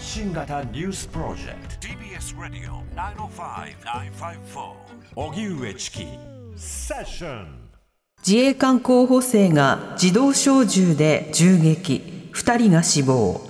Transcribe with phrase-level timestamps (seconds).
[0.00, 1.86] 発信型ニュースプロジェクト。
[1.86, 4.72] TBS ラディオ905-954
[5.14, 6.06] おぎゅうえちき
[6.56, 7.68] セッション
[8.26, 12.30] 自衛官候補生が自動小銃で銃撃。
[12.32, 13.42] 2人が死亡。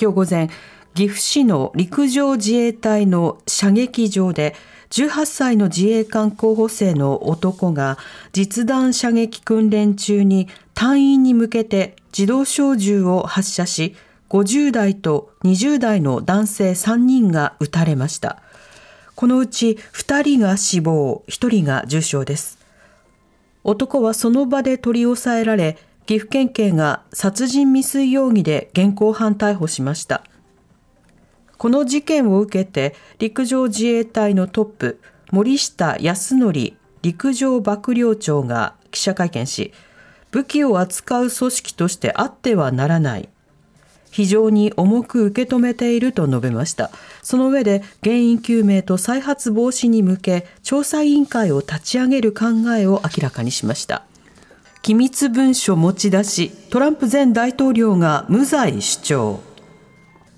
[0.00, 0.48] 今日午前
[0.94, 4.54] 岐阜市の陸上自衛隊の射撃場で
[4.88, 7.98] 18歳の自衛官候補生の男が
[8.32, 13.96] 実弾射撃訓練中に隊員に向けて自動小銃を発射し
[14.32, 18.40] 50代と20代の男性3人が撃たれました。
[19.14, 22.58] このうち2人が死亡1人が重傷です。
[23.62, 30.24] 男はその場で取り押さえられ岐阜県警が殺人未遂容疑で現行犯逮捕しました。
[31.58, 39.74] この事件を受けて陸上自衛隊のトップ森下康則陸上幕僚長が記者会見し
[40.30, 43.28] 武器を扱う組織としてあってはならない。
[44.12, 46.90] 非常に重く受け止めていると述べました。
[47.22, 52.46] その上で原因究明と再発防止に向け調査委員会を立ち上げる考
[52.78, 54.04] えを明らかにしました。
[54.82, 59.40] 機密文書持ち出しトランプ前大統領が無罪主張。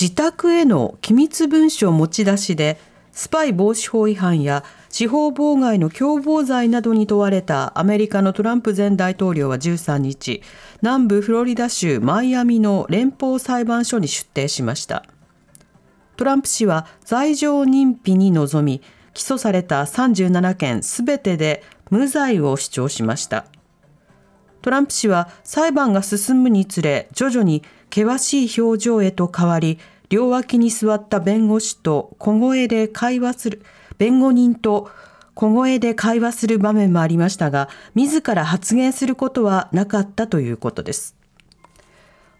[0.00, 2.80] 自宅への機密文書持ち出しで
[3.12, 10.42] スパイ防止法違反や司法妨害の共謀罪などに問われたアメリカのトランプ前大統領は13日
[10.82, 15.04] 南部フロリダ州マイアミの連邦裁判所に出廷しました。
[16.16, 18.82] トランプ氏は罪状認否に臨み
[19.14, 23.46] 起訴された37件すべてで無罪を主張しました。
[24.62, 27.62] トランプ氏は裁判が進むにつれ徐々に
[27.94, 29.78] 険しい表情へと変わり、
[30.08, 33.62] 両脇に座った弁護士と小声で会話する、
[33.98, 34.90] 弁護人と
[35.34, 41.14] 小声で会話する場面もありましたが、自ら発言することはなかったということです。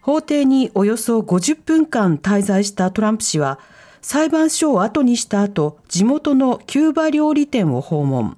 [0.00, 3.58] 法廷におよそ50分間滞在したトランプ氏は、
[4.00, 8.36] 裁判所を後にした後、地元のキューバ料理店を訪問。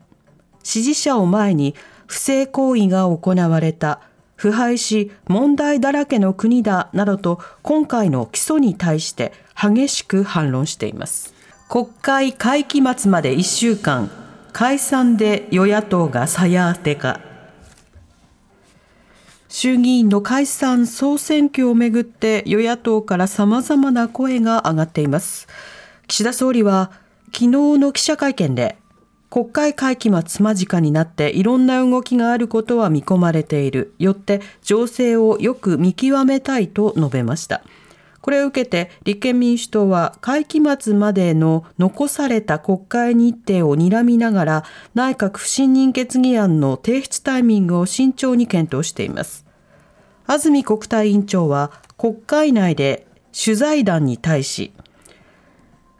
[0.62, 1.74] 支持者を前に
[2.06, 4.00] 不正行為が行われた
[4.40, 11.34] 腐敗し問題だらけの国だなどと今回の起訴に対して激しく反論しています。
[11.68, 14.10] 国会会期末まで1週間
[14.54, 17.20] 解散で与野党がさや当てか。
[19.50, 25.48] 衆議院の解散総選挙をめぐって与野党から様々な声が上がっています。
[26.06, 26.92] 岸田総理は
[27.26, 27.48] 昨日
[27.78, 28.78] の記者会見で
[29.30, 33.94] 国会会期末間近になっていろんな動きがあることは見込まれている。
[34.00, 37.62] よって情勢をよく見極めたいと述べました。
[38.20, 44.64] これを受けて立憲民主党は会期末までの残された国会日程を睨みながら
[44.94, 49.47] 内閣不信任決議案の提出タイミングを慎重に検討しています。
[50.26, 54.72] 安住国対委員長は国会内で取材団に対し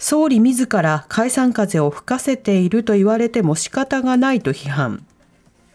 [0.01, 5.07] 総理自ら解散風を吹かせていると言われても仕方がないと批判。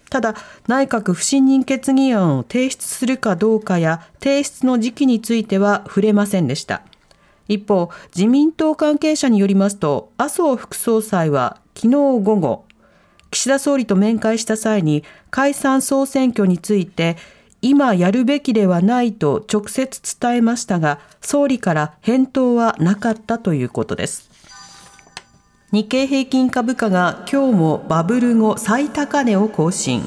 [0.10, 0.36] ただ、
[0.68, 6.82] 内閣不信任決議案を提出するかどうかや提出の時期については触れませんでした。
[7.48, 12.66] 一方、自民党関係者によりますと、麻生副総裁は昨日午後、
[13.30, 17.18] 岸田総理と面会した際に解散総選挙について
[17.62, 24.30] 今やるべきではないと直接伝えましたが、総理から返答はなかったということです。
[25.72, 30.04] 日経平均株価が今日もバブル後最高値を更新。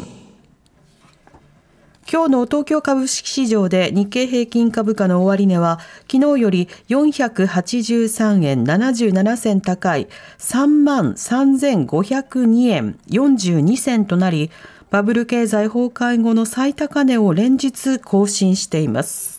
[2.11, 5.79] 今日の東京株式市場で日経平均株価の終値は
[6.11, 14.51] 昨日より483円77銭高い3万3502円42銭となり
[14.91, 19.39] バブル経済崩壊後の最高値を連日更新しています。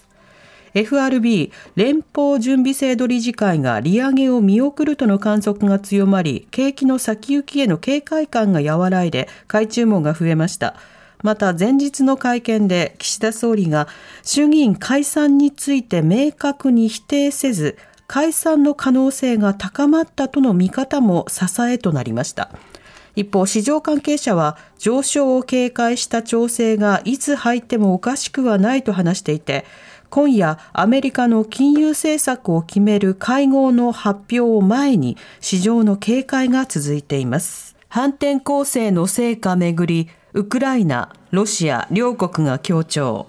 [0.73, 10.75] FRB 連邦準備制度理事会が利上げを見送るとの観測が強まり景気の先行きへの警戒感が和らいで買い注文が増えました
[11.23, 13.87] また前日の会見で岸田総理が
[14.23, 17.77] 衆議院解散について明確に否定せず
[18.07, 22.51] 解散の可能性が高まったとの見方も支えとなりました
[23.19, 29.65] 一方、市場関係者は上昇を警戒した調整がいつ入ってもおかしくはないと話していて、
[30.09, 37.75] 今夜アメリカの金融政策を決める会合の発表を前に市場の警戒が続いています。
[37.89, 43.27] 反転攻勢の成果めぐり、ウクライナ、ロシア両国が協調。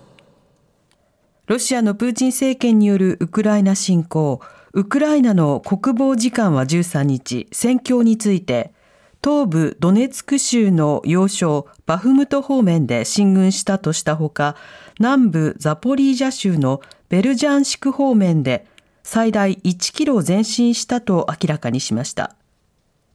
[1.49, 4.41] ロシアのプーチン政権によるウクライナ侵攻、
[4.73, 8.73] ウクライナの国防次官は13日、戦況について、
[9.22, 14.56] 東部ドネツク州の要衝バフムト方面で進軍したとしたほか、
[14.99, 16.81] 南部ザポリージャ州の
[17.11, 18.67] ベルジャンシク方面で
[19.02, 22.34] 最大1キロ前進したと明らかにしました。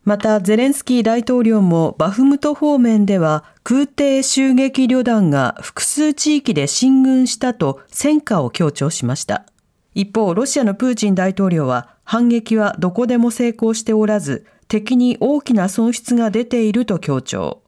[0.03, 9.47] また、ゼレンスキー大統領もバフムト方面では空挺襲撃旅団が複数地域で進軍したと戦果を強調しました。
[9.95, 17.61] 一方、ロシアのプーチン大統領は反撃はどこでも成功しておらず、敵に大きな損失が出ていると強調。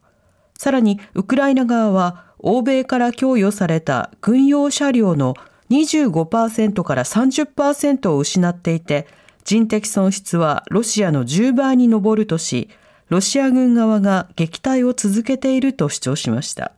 [0.57, 5.35] さらに、ウクライナ側は欧米から供与された軍用車両の
[5.69, 9.07] 25%から30%を失っていて、
[9.44, 12.69] 人的損失はロシアの10倍に上るとし、
[13.09, 16.73] ロシア軍側が撃退を続けていると主張しました。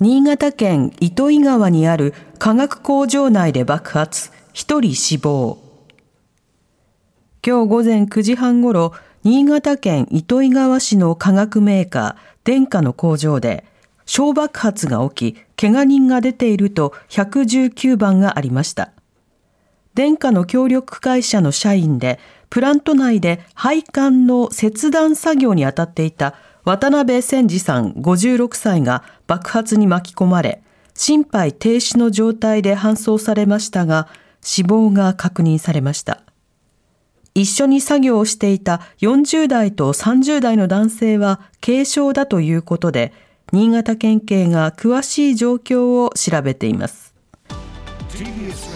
[0.00, 5.63] 新潟県糸魚川にある化学工場内で爆発、1人死亡。
[7.46, 13.66] 今日午前9時半ごろ、新潟県糸魚川市の化学メーカー、電化の工場で、
[14.06, 18.92] 小爆発が起き、怪我人が出ていると119番がありました。
[19.92, 22.18] 電化の協力会社の社員で、
[22.48, 30.62] プラント内で配管の切断作業に当たっていた渡辺千治さん56歳が爆発に巻き込まれ、
[30.94, 34.08] 心肺停止の状態で搬送されましたが、
[34.40, 36.23] 死亡が確認されました。
[37.34, 43.12] 一緒に作業をしていた40代と30代の男性は軽傷だということで、
[43.52, 47.14] 新潟県警が詳しい状況を調べています。
[48.10, 48.74] TBS